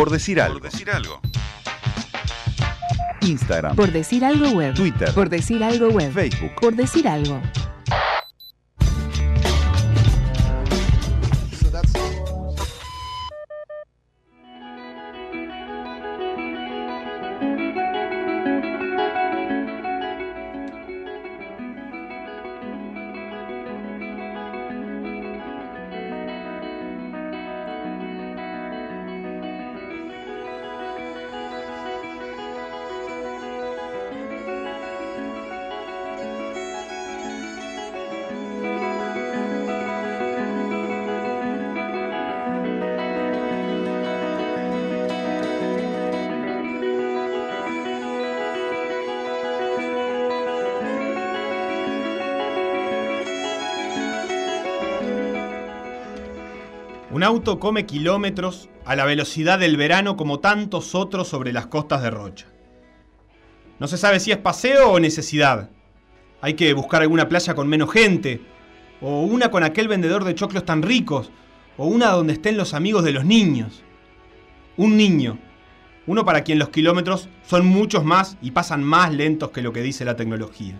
[0.00, 0.60] Por decir algo.
[0.60, 1.20] Por decir algo.
[3.20, 3.76] Instagram.
[3.76, 4.72] Por decir algo web.
[4.72, 5.12] Twitter.
[5.12, 6.10] Por decir algo web.
[6.10, 6.54] Facebook.
[6.58, 7.38] Por decir algo.
[57.12, 62.02] Un auto come kilómetros a la velocidad del verano como tantos otros sobre las costas
[62.02, 62.46] de Rocha.
[63.80, 65.70] No se sabe si es paseo o necesidad.
[66.40, 68.40] Hay que buscar alguna playa con menos gente,
[69.00, 71.32] o una con aquel vendedor de choclos tan ricos,
[71.76, 73.82] o una donde estén los amigos de los niños.
[74.76, 75.36] Un niño,
[76.06, 79.82] uno para quien los kilómetros son muchos más y pasan más lentos que lo que
[79.82, 80.78] dice la tecnología.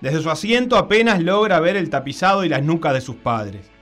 [0.00, 3.73] Desde su asiento apenas logra ver el tapizado y las nucas de sus padres.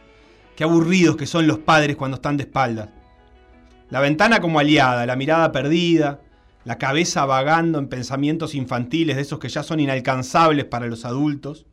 [0.57, 2.91] Qué aburridos que son los padres cuando están de espaldas.
[3.91, 6.21] La ventana como aliada, la mirada perdida,
[6.65, 11.67] la cabeza vagando en pensamientos infantiles de esos que ya son inalcanzables para los adultos.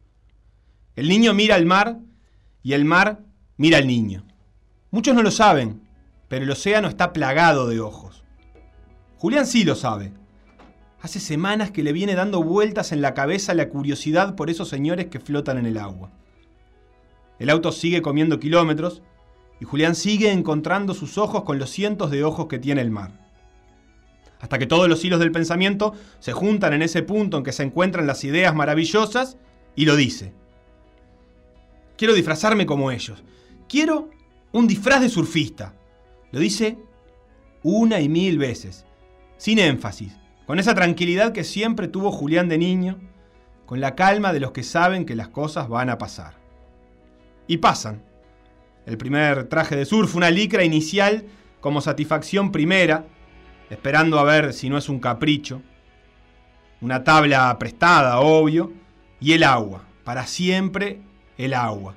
[0.95, 1.99] El niño mira al mar
[2.63, 3.21] y el mar
[3.57, 4.25] mira al niño.
[4.91, 5.81] Muchos no lo saben,
[6.27, 8.23] pero el océano está plagado de ojos.
[9.17, 10.11] Julián sí lo sabe.
[11.01, 15.07] Hace semanas que le viene dando vueltas en la cabeza la curiosidad por esos señores
[15.07, 16.11] que flotan en el agua.
[17.39, 19.01] El auto sigue comiendo kilómetros
[19.59, 23.11] y Julián sigue encontrando sus ojos con los cientos de ojos que tiene el mar.
[24.39, 27.63] Hasta que todos los hilos del pensamiento se juntan en ese punto en que se
[27.63, 29.37] encuentran las ideas maravillosas
[29.75, 30.33] y lo dice.
[31.97, 33.23] Quiero disfrazarme como ellos.
[33.67, 34.09] Quiero
[34.53, 35.73] un disfraz de surfista.
[36.31, 36.77] Lo dice
[37.63, 38.85] una y mil veces,
[39.37, 40.15] sin énfasis,
[40.45, 42.97] con esa tranquilidad que siempre tuvo Julián de niño,
[43.65, 46.38] con la calma de los que saben que las cosas van a pasar.
[47.49, 48.03] Y pasan.
[48.85, 51.25] El primer traje de surf, una licra inicial
[51.59, 53.05] como satisfacción primera,
[53.71, 55.63] esperando a ver si no es un capricho.
[56.79, 58.71] Una tabla prestada, obvio,
[59.19, 61.01] y el agua, para siempre
[61.39, 61.95] el agua.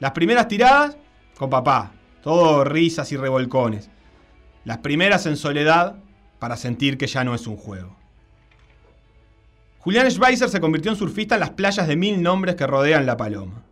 [0.00, 0.98] Las primeras tiradas
[1.38, 3.88] con papá, todo risas y revolcones.
[4.64, 5.96] Las primeras en soledad
[6.38, 7.96] para sentir que ya no es un juego.
[9.78, 13.16] Julián Schweizer se convirtió en surfista en las playas de mil nombres que rodean La
[13.16, 13.64] Paloma.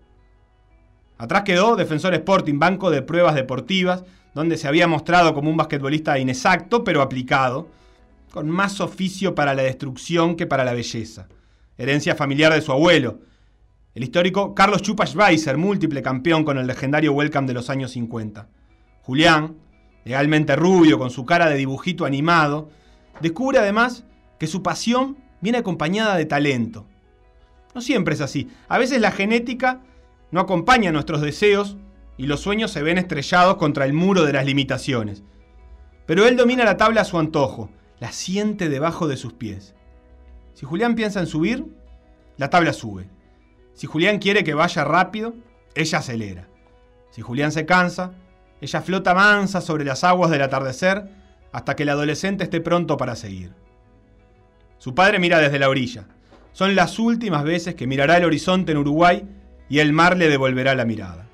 [1.19, 6.19] Atrás quedó Defensor Sporting, banco de pruebas deportivas, donde se había mostrado como un basquetbolista
[6.19, 7.69] inexacto, pero aplicado,
[8.31, 11.27] con más oficio para la destrucción que para la belleza.
[11.77, 13.19] Herencia familiar de su abuelo,
[13.95, 18.47] el histórico Carlos Chupa Schweizer, múltiple campeón con el legendario Welcome de los años 50.
[19.03, 19.57] Julián,
[20.05, 22.71] legalmente rubio, con su cara de dibujito animado,
[23.21, 24.05] descubre además
[24.39, 26.87] que su pasión viene acompañada de talento.
[27.75, 28.49] No siempre es así.
[28.69, 29.81] A veces la genética
[30.31, 31.77] no acompaña nuestros deseos
[32.17, 35.23] y los sueños se ven estrellados contra el muro de las limitaciones.
[36.07, 39.75] Pero él domina la tabla a su antojo, la siente debajo de sus pies.
[40.55, 41.67] Si Julián piensa en subir,
[42.37, 43.09] la tabla sube.
[43.75, 45.35] Si Julián quiere que vaya rápido,
[45.75, 46.49] ella acelera.
[47.11, 48.13] Si Julián se cansa,
[48.61, 51.09] ella flota mansa sobre las aguas del atardecer
[51.53, 53.53] hasta que el adolescente esté pronto para seguir.
[54.79, 56.07] Su padre mira desde la orilla.
[56.53, 59.29] Son las últimas veces que mirará el horizonte en Uruguay
[59.69, 61.27] y el mar le devolverá la mirada.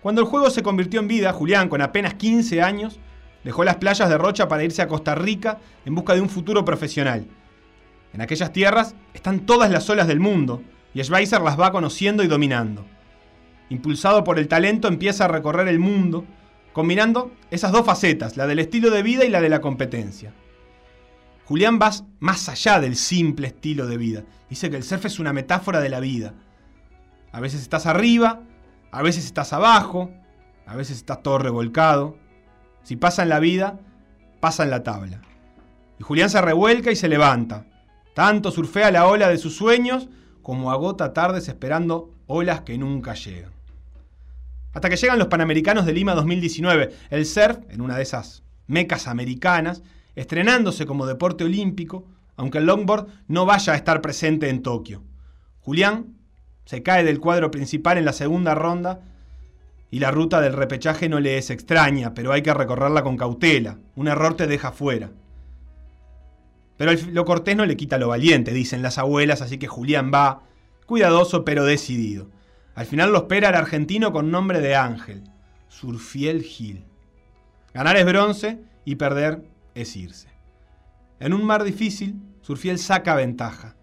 [0.00, 3.00] Cuando el juego se convirtió en vida, Julián, con apenas 15 años,
[3.42, 6.64] dejó las playas de Rocha para irse a Costa Rica en busca de un futuro
[6.64, 7.26] profesional.
[8.12, 10.62] En aquellas tierras están todas las olas del mundo
[10.92, 12.84] y Schweizer las va conociendo y dominando.
[13.70, 16.24] Impulsado por el talento, empieza a recorrer el mundo,
[16.72, 20.32] combinando esas dos facetas, la del estilo de vida y la de la competencia.
[21.46, 21.90] Julián va
[22.20, 24.24] más allá del simple estilo de vida.
[24.48, 26.34] Dice que el surf es una metáfora de la vida.
[27.34, 28.42] A veces estás arriba,
[28.92, 30.12] a veces estás abajo,
[30.66, 32.16] a veces estás todo revolcado.
[32.84, 33.80] Si pasa en la vida,
[34.38, 35.20] pasa en la tabla.
[35.98, 37.66] Y Julián se revuelca y se levanta.
[38.14, 40.08] Tanto surfea la ola de sus sueños
[40.42, 43.50] como agota tardes esperando olas que nunca llegan.
[44.72, 49.08] Hasta que llegan los Panamericanos de Lima 2019, el surf, en una de esas mecas
[49.08, 49.82] americanas,
[50.14, 52.06] estrenándose como deporte olímpico,
[52.36, 55.02] aunque el longboard no vaya a estar presente en Tokio.
[55.58, 56.13] Julián
[56.64, 59.00] se cae del cuadro principal en la segunda ronda
[59.90, 63.78] y la ruta del repechaje no le es extraña, pero hay que recorrerla con cautela.
[63.94, 65.10] Un error te deja fuera.
[66.76, 70.42] Pero lo cortés no le quita lo valiente, dicen las abuelas, así que Julián va,
[70.86, 72.28] cuidadoso pero decidido.
[72.74, 75.22] Al final lo espera el argentino con nombre de Ángel,
[75.68, 76.84] Surfiel Gil.
[77.72, 79.44] Ganar es bronce y perder
[79.74, 80.28] es irse.
[81.20, 83.76] En un mar difícil, Surfiel saca ventaja.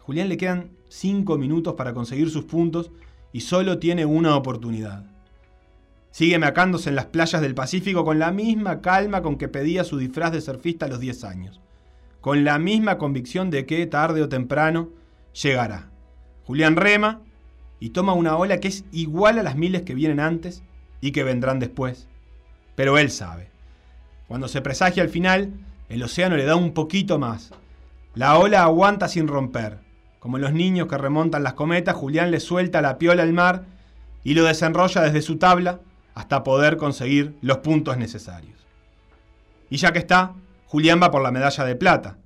[0.00, 2.90] Julián le quedan cinco minutos para conseguir sus puntos
[3.32, 5.04] y solo tiene una oportunidad.
[6.10, 9.96] Sigue macándose en las playas del Pacífico con la misma calma con que pedía su
[9.96, 11.60] disfraz de surfista a los 10 años,
[12.20, 14.90] con la misma convicción de que tarde o temprano
[15.32, 15.90] llegará.
[16.44, 17.22] Julián rema
[17.80, 20.62] y toma una ola que es igual a las miles que vienen antes
[21.00, 22.06] y que vendrán después.
[22.74, 23.50] Pero él sabe.
[24.28, 25.54] Cuando se presagia al final,
[25.88, 27.52] el océano le da un poquito más.
[28.14, 29.91] La ola aguanta sin romper.
[30.22, 33.64] Como los niños que remontan las cometas, Julián le suelta la piola al mar
[34.22, 35.80] y lo desenrolla desde su tabla
[36.14, 38.64] hasta poder conseguir los puntos necesarios.
[39.68, 40.34] Y ya que está,
[40.66, 42.18] Julián va por la medalla de plata.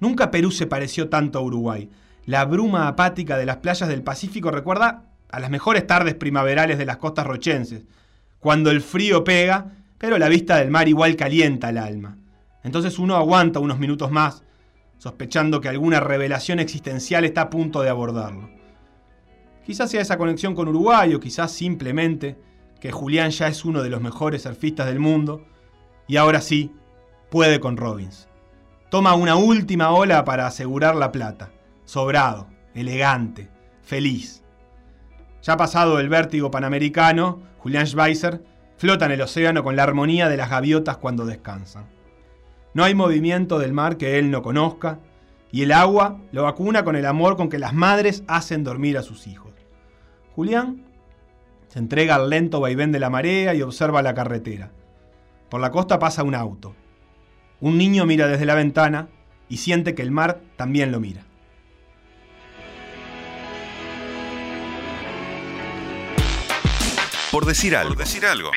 [0.00, 1.90] Nunca Perú se pareció tanto a Uruguay.
[2.24, 6.86] La bruma apática de las playas del Pacífico recuerda a las mejores tardes primaverales de
[6.86, 7.82] las costas rochenses,
[8.38, 12.16] cuando el frío pega, pero la vista del mar igual calienta el alma.
[12.62, 14.42] Entonces uno aguanta unos minutos más,
[15.04, 18.48] sospechando que alguna revelación existencial está a punto de abordarlo.
[19.66, 22.38] Quizás sea esa conexión con Uruguay o quizás simplemente
[22.80, 25.44] que Julián ya es uno de los mejores surfistas del mundo
[26.06, 26.72] y ahora sí
[27.30, 28.30] puede con Robbins.
[28.90, 31.50] Toma una última ola para asegurar la plata.
[31.84, 33.50] Sobrado, elegante,
[33.82, 34.42] feliz.
[35.42, 38.42] Ya pasado el vértigo panamericano, Julián Schweizer
[38.78, 41.93] flota en el océano con la armonía de las gaviotas cuando descansan.
[42.74, 44.98] No hay movimiento del mar que él no conozca,
[45.52, 49.02] y el agua lo vacuna con el amor con que las madres hacen dormir a
[49.02, 49.52] sus hijos.
[50.34, 50.84] Julián
[51.68, 54.72] se entrega al lento vaivén de la marea y observa la carretera.
[55.48, 56.74] Por la costa pasa un auto.
[57.60, 59.08] Un niño mira desde la ventana
[59.48, 61.22] y siente que el mar también lo mira.
[67.30, 67.94] Por decir algo.
[67.94, 68.50] Por decir algo.